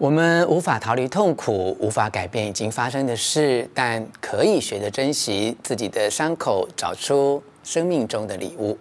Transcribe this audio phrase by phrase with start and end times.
[0.00, 8.78] 我们无法逃离痛苦，无法改变已经发生的事，但可以学着珍惜自己的伤口，找出生命中的礼物。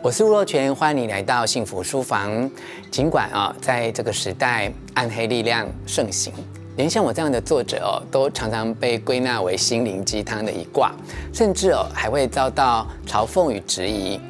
[0.00, 2.50] 我是吴若权，欢迎你来到幸福书房。
[2.90, 6.32] 尽管啊，在这个时代，暗黑力量盛行。
[6.76, 10.94] 连像我这样的作者哦，都常常被归纳为心灵鸡汤的一挂，
[11.32, 14.20] 甚至哦还会遭到嘲讽与质疑。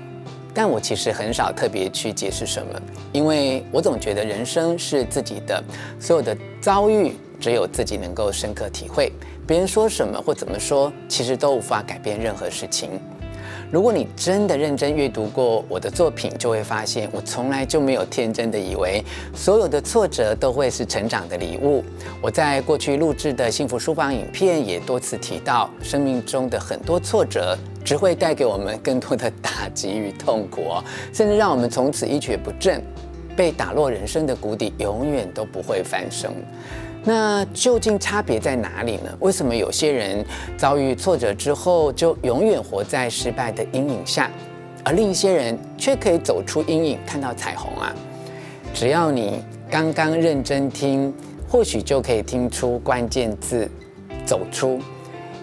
[0.54, 2.80] 但我其实很少特别去解释什么，
[3.12, 5.62] 因为我总觉得人生是自己的，
[6.00, 9.12] 所有的遭遇只有自己能够深刻体会。
[9.46, 12.90] 别人说什么或怎么说，其实都无法改变任何事情。
[13.72, 19.02] 如果你真的认真阅读过我的作品，就会发现我从来就没有天真的以为
[19.34, 21.84] 所有的挫折都会是成长的礼物。
[22.22, 30.62] 我在过去录制的幸福书房影片也多次提到，生命中的很多挫折只会带给我们更多的打击与痛苦，
[31.12, 32.80] 甚至让我们从此一蹶不振，
[33.36, 36.30] 被打落人生的谷底，永远都不会翻身。
[37.08, 39.16] 那究竟差别在哪里呢？
[39.20, 40.26] 为什么有些人
[40.58, 44.28] 遭遇挫折之后就永远活在失败的阴影下，
[44.82, 47.94] 而另一些人却可以走出阴影，看到彩虹啊？
[48.74, 49.40] 只要你
[49.70, 51.14] 刚刚认真听，
[51.48, 53.70] 或许就可以听出关键字
[54.26, 54.80] “走出”，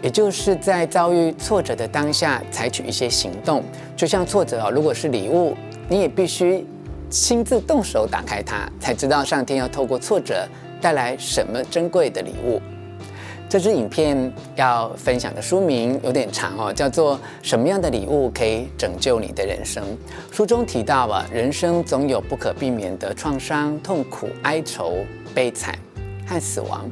[0.03, 3.63] 也就是在遭遇挫折的当下采取一些行动。
[3.95, 5.55] 就像挫折啊，如果是礼物，
[5.87, 6.67] 你也必须
[7.09, 10.45] 亲自动手打开它，才知道上天要透过挫折。
[10.83, 12.61] 带来什么珍贵的礼物？
[13.47, 19.81] 这支影片要分享的书名有点长哦，叫做《什么样的礼物可以拯救你的人生》。
[20.35, 24.97] 书中提到啊，人生总有不可避免的创伤、痛苦、哀愁、
[25.33, 25.73] 悲惨
[26.27, 26.89] 和死亡。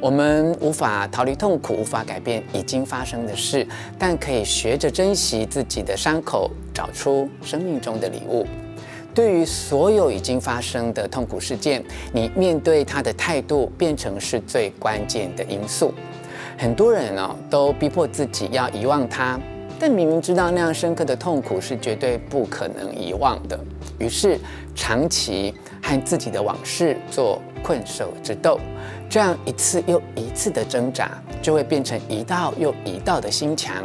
[0.00, 3.66] 我们无法逃离痛苦，无法改变已经发生的事，
[3.98, 8.46] 但可以学着珍惜自己的伤口，找出生命中的礼物。
[9.14, 15.94] 对于所有已经发生的痛苦事件，你面对它的态度变成是最关键的因素。
[16.58, 19.38] 很多人哦，都逼迫自己要遗忘它，
[19.78, 23.58] 但明明知道那样深刻的痛苦是绝对不可能遗忘的，
[23.98, 24.38] 于是
[24.74, 28.58] 长期和自己的往事做困兽之斗，
[29.08, 31.10] 这样一次又一次的挣扎，
[31.40, 33.76] 就会变成一道又一道的心墙，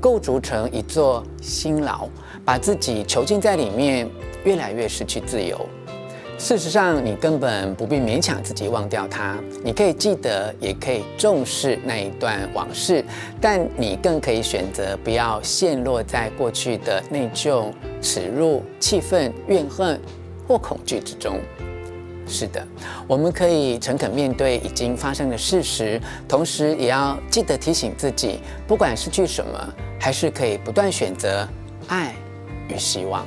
[0.00, 2.08] 构筑成一座心牢，
[2.44, 4.08] 把自己囚禁在里面。
[4.44, 5.68] 越来越失去自由。
[6.40, 9.36] 事实上，你根本不必勉强自己忘掉它。
[9.64, 13.04] 你可以记得，也可以重视那一段往事，
[13.40, 20.00] 但你更可以选择不要陷落在过去的内疚、耻辱、气愤、怨恨
[20.46, 21.40] 或恐惧之中。
[22.28, 22.64] 是的，
[23.08, 31.48] 我们可以诚恳面对已经发生的事实，同时也要记得提醒自己，不管失去什么，还是可以不断选择
[31.88, 32.14] 爱
[32.68, 33.26] 与希望。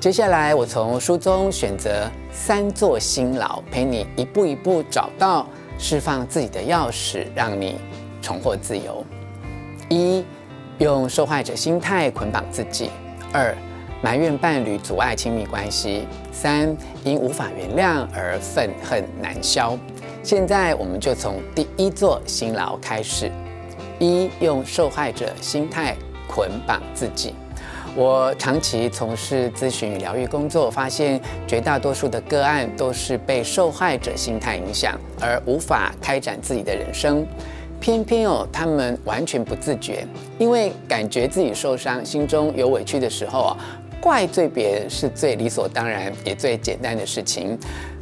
[0.00, 5.46] 接下来，我从书中选择三座心牢，陪你一步一步找到
[5.78, 7.76] 释放自己的钥匙，让你
[8.20, 9.02] 重获自由。
[9.88, 10.22] 一、
[10.78, 12.90] 用受害者心态捆绑自己；
[13.32, 13.56] 二、
[14.02, 19.74] 埋怨伴侣阻碍亲密关系；三、因无法原谅而愤恨难消。
[20.22, 23.32] 现在，我们就从第一座心牢开始：
[23.98, 25.96] 一、用受害者心态
[26.28, 27.34] 捆绑自己。
[27.96, 37.24] 我长期从事咨询与疗愈工作，发现绝大多数的个案都是被受害者心态影响，而无法开展自己的人生。
[37.80, 40.06] 偏偏哦，他们完全不自觉，
[40.38, 43.56] 因为感觉自己受伤、心中有委屈的时候啊，
[44.00, 47.56] 怪罪别人是最理所当然也最简单的事情。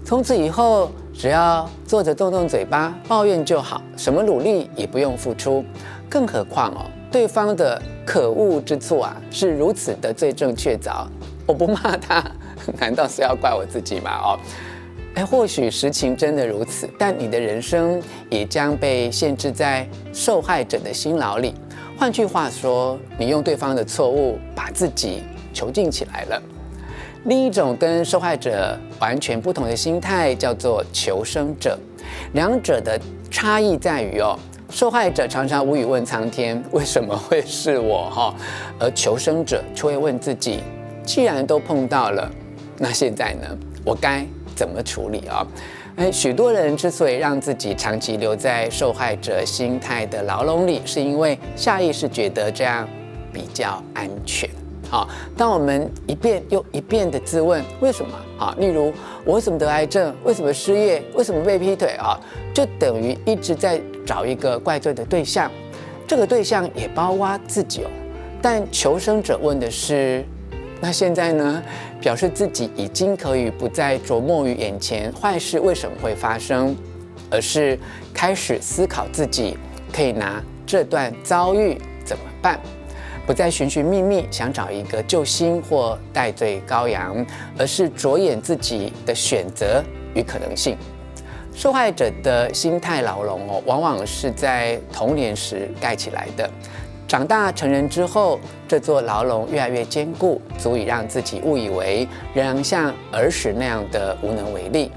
[0.04, 5.62] 从此以后，只要坐着动动嘴巴抱怨就好，什么努力也不用付出。
[6.08, 6.86] 更何况哦。
[7.12, 11.06] 对方的可恶之处啊，是如此的罪证确凿。
[11.46, 12.24] 我不骂他，
[12.80, 14.10] 难道是要怪我自己吗？
[14.16, 14.38] 哦，
[15.14, 18.00] 哎，或许实情真的如此，但你的人生
[18.30, 21.54] 也将被限制在受害者的辛劳里。
[21.98, 26.42] 换句话说，你用对方的错误把自己囚禁起来了。
[27.26, 31.78] 另一种跟受害者完全不同的心态叫做求生者，
[32.32, 32.98] 两者的
[33.30, 34.36] 差异在于哦。
[34.72, 38.34] 受害者常常无语问苍天，为什么会是我哈？
[38.80, 40.60] 而求生者却会问自己，
[41.04, 42.28] 既然都碰到了，
[42.78, 43.46] 那现在呢？
[43.84, 44.24] 我该
[44.56, 45.46] 怎么处理啊？
[45.96, 52.88] 哎，许多人之所以让自己长期留在受害者心态的牢笼里，是因为下意识觉得这样
[53.30, 54.48] 比较安全。
[54.88, 58.90] 好，当我们一遍又一遍地自问为什么啊，例如
[59.24, 62.18] 我为什么得癌症，为什么失业，为什么被劈腿啊，
[62.54, 65.50] 就等于一直在找一个怪罪的对象，
[66.06, 67.90] 这个对象也包括自己哦。
[68.40, 70.24] 但求生者问的是，
[70.80, 71.62] 那现在呢，
[72.00, 76.76] 表示自己已经可以不再琢磨于眼前坏事为什么会发生，
[77.30, 77.78] 而是
[78.12, 79.56] 开始思考自己
[79.92, 82.58] 可以拿这段遭遇怎么办，
[83.24, 87.24] 不再寻寻觅觅想找一个救星或代罪羔羊，
[87.56, 89.80] 而是着眼自己的选择
[90.14, 90.76] 与可能性。
[91.54, 96.48] 受害者的心态牢笼哦，往往是在童年时盖起来的。
[97.06, 104.90] 长大成人之后，这座牢笼越来越坚固，足以让自己误以为仍然像儿时那样的无能为力。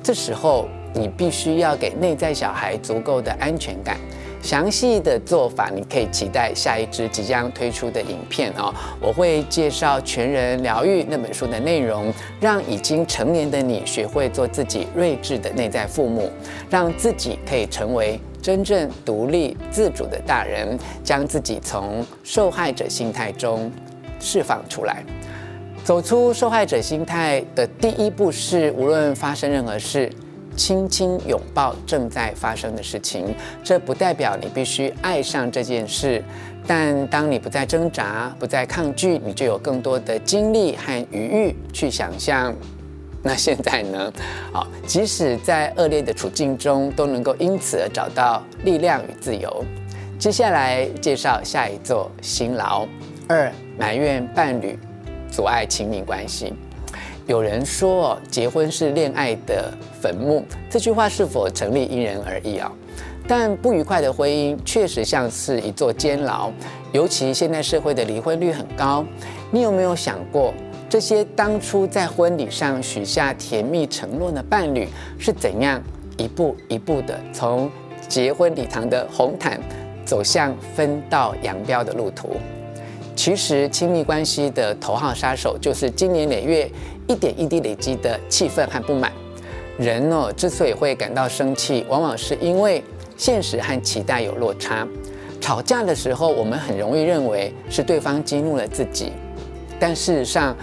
[0.00, 3.98] 这时候，你必须要给内在小孩足够的安全感。
[4.46, 8.72] 详细的做法，你可以期待下一支即将推出的影片哦。
[9.00, 16.30] 我会介绍《全人疗愈》那本书的内容，让已经成年的你学会做自己睿智的内在父母，
[16.70, 18.20] 让自己可以成为。
[18.40, 23.68] 真正独立自主的大人，将自己从受害者心态中
[24.20, 25.02] 释放出来。
[25.82, 30.08] 走出受害者心态的第一步是，无论发生任何事，
[30.56, 33.34] 轻轻拥抱正在发生的事情。
[33.62, 36.22] 这不代表你必须爱上这件事，
[36.66, 42.54] 但当你不再挣扎、不再抗拒，你就有更多的精力和余裕去想象。
[43.22, 44.12] 那现在呢？
[44.52, 49.64] 好，即使在恶劣的处境中，都能够因此而找到力量与自由。
[50.16, 52.86] 接下来介绍下一座辛劳。
[53.28, 54.78] 二、埋怨伴侣
[55.28, 56.54] 阻碍亲密关系。
[57.26, 62.70] 有人说，结婚是恋爱的坟墓，这句话是否成立，因人而异啊。
[63.26, 66.52] 但不愉快的婚姻确实像是一座监牢，
[66.92, 69.04] 尤其现在社会的离婚率很高。
[69.50, 70.54] 你有没有想过？
[70.88, 74.86] 这些当初在婚礼上许下甜蜜承诺的伴侣，
[75.18, 75.82] 是怎样
[76.16, 77.68] 一步一步的从
[78.06, 79.60] 结婚礼堂的红毯
[80.04, 82.36] 走向分道扬镳的路途？
[83.16, 86.70] 其实，亲密关系的头号杀手就是经年累月、
[87.08, 89.10] 一点一滴累积的气愤和不满。
[89.78, 92.84] 人哦，之所以会感到生气，往往是因为
[93.16, 94.86] 现实和期待有落差。
[95.40, 99.12] 吵架的时候，我们很容易认为是对方激怒了自己。
[99.80, 100.54] 但事实上，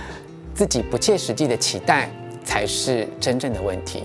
[0.54, 2.08] 自己不切实际的期待
[2.46, 4.04] 才是真正的问题。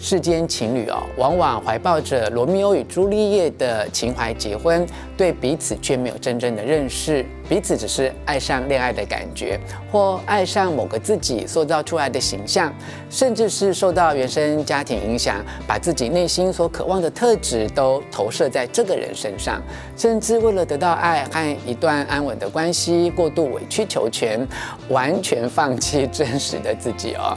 [0.00, 9.58] 世间情侣哦，往往怀抱着罗密欧与朱丽叶的情怀结婚，对彼此却没有真正的认识，彼此只是爱上恋爱的感觉，
[9.90, 12.72] 或爱上某个自己塑造出来的形象，
[13.08, 15.36] 甚至是受到原生家庭影响，
[15.66, 19.62] 把自己内心所渴望的特质都投射在这个人身上，
[19.96, 24.46] 甚至为了得到爱和一段安稳的关系，过度委曲求全，
[24.90, 27.36] 完全放弃真实的自己哦。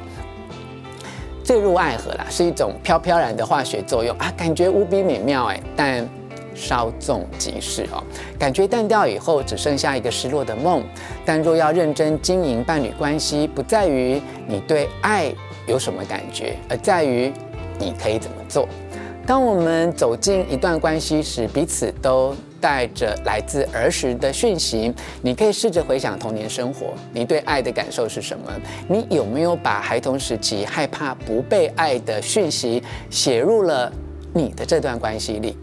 [1.44, 6.08] 坠入爱河啦，是一种飘飘然的化学作用啊，感觉无比美妙哎，但
[6.56, 8.04] 稍纵即逝哦。
[8.40, 10.84] 感觉淡掉以后，只剩下一个失落的梦。
[11.26, 15.34] 但若要认真经营伴侣关系，不在于你对爱
[15.68, 17.32] 有什么感觉，而在于
[17.80, 18.68] 你可以怎么做。
[19.26, 28.52] 当我们走进一段关系时，彼此都带着来自儿时的讯息，你可以试着回想童年生活，你对爱的感受是什么？
[28.90, 33.92] 你有没有把孩童时期害怕不被爱的讯息写入了
[34.34, 35.56] 你的这段关系里？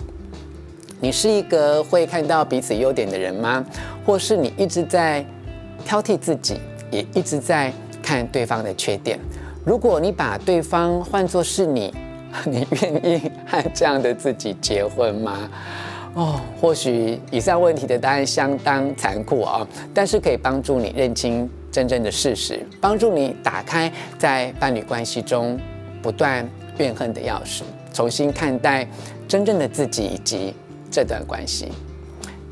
[1.00, 3.64] 你是一个会看到彼此优点的人吗？
[4.04, 5.24] 或是你一直在
[5.84, 6.60] 挑剔自己，
[6.90, 7.72] 也一直在
[8.02, 9.18] 看对方的缺点？
[9.64, 11.94] 如果你把对方换作是你，
[12.44, 15.48] 你愿意和这样的自己结婚吗？
[16.14, 25.56] 哦，或许以上问题的答案相当残酷啊，但是可以帮助你认清真正的事实，帮助你打开在伴侣关系中
[26.02, 27.62] 不断怨恨的钥匙，
[27.92, 28.88] 重新看待
[29.28, 30.54] 真正的自己以及
[30.90, 31.68] 这段关系。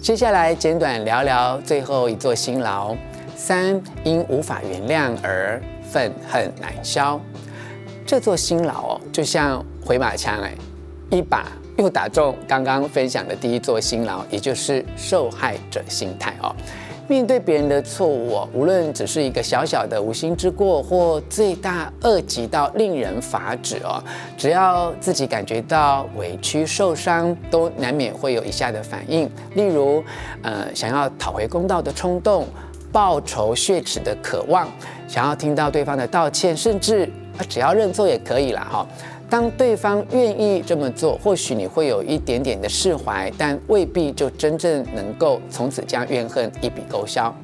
[0.01, 2.97] 接下来简短聊聊最后一座辛劳：
[3.37, 7.21] 三，因无法原谅而愤恨难消。
[8.07, 10.53] 这座辛劳，就像回马枪哎，
[11.11, 11.47] 一把。
[11.77, 16.57] 又打中刚刚分享的第一座辛劳，也就是受害者心态哦。
[17.09, 24.03] 面对别人的错误哦，无论只是一个小小的无心之过，或罪大恶极到令人发指哦，
[24.37, 30.03] 只要自己感觉到委屈受伤，都难免会有以下的反应，例如，
[30.43, 32.47] 呃，想要讨回公道的冲动，
[32.91, 34.69] 报仇雪耻的渴望，
[35.07, 37.09] 想要听到对方的道歉，甚至，
[37.49, 38.87] 只要认错也可以了哈。
[39.29, 47.35] 当对方愿意这么做，或许你会有一点点的释怀，但未必就真正能够从此将怨恨一笔勾销。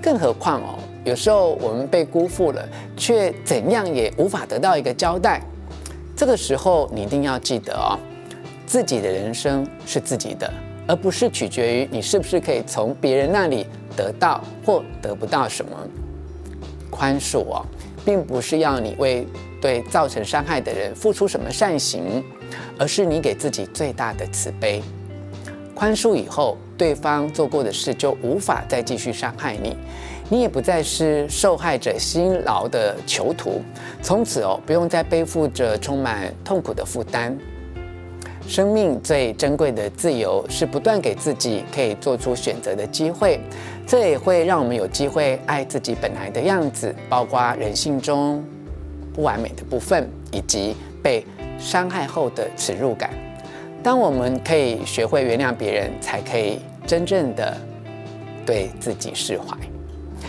[0.00, 5.40] 更何况哦，有时候我们被辜负了，却怎样也无法得到一个交代。
[6.14, 7.98] 这个时候，你一定要记得哦，
[8.64, 10.48] 自己的人生是自己的，
[10.86, 13.66] 而不是取决于你是不是可以从别人那里
[13.96, 15.72] 得到或得不到什么。
[16.88, 17.66] 宽恕哦，
[18.04, 19.26] 并不是要你为
[19.66, 22.22] 对造成伤害的人付出什么善行，
[22.78, 24.80] 而是你给自己最大的慈悲。
[25.74, 29.76] 宽恕以后，对方做过的事就无法再继续伤害你，
[30.28, 33.60] 你也不再是受害者辛劳的囚徒，
[34.00, 37.36] 从此哦，不用再背负着充满痛苦的负担。
[38.46, 43.40] 生命最珍贵的自由是不断给自己可以做出选择的机会，
[43.84, 48.44] 这也会让我们有机会爱自己本来的样子，包括人性中
[49.16, 51.24] 不完美的部分，以及被
[51.58, 53.10] 伤害后的耻辱感。
[53.82, 57.56] 当我们可以学会原谅别人，才可以真正的
[58.44, 59.56] 对自己释怀。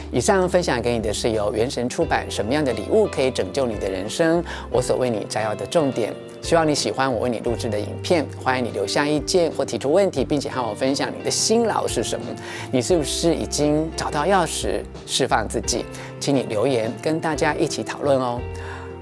[0.10, 4.42] 以上分享给你的是由圆神出版《什么样的礼物可以拯救你的人生》，
[4.72, 6.14] 我所为你摘要的重点。
[6.42, 12.26] 希望你喜欢我为你录制的影片，欢迎你留下意见或提出问题，并且和我分享你的辛劳是什么。
[12.72, 15.84] 你是不是已经找到钥匙释放自己？
[16.22, 18.40] 请你留言跟大家一起讨论哦。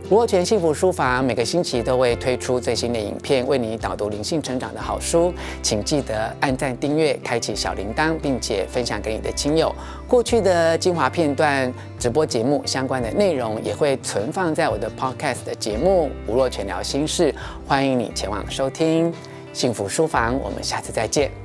[0.07, 5.33] 吴若权幸福书房每个星期都会推出最新的影片，为你导读灵性成长的好书，
[5.63, 9.73] 请记得按赞、订阅、开启小铃铛，并且分享给你的亲友。
[10.07, 17.31] 过去的精华片段、直播节目相关的内容也会存放在我的 Podcast 的节目《吴若权聊心事》，
[17.67, 19.11] 欢迎你前往收听。
[19.53, 21.44] 幸福书房，我们下次再见。